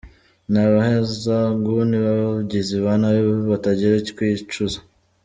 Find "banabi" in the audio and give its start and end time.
2.85-3.21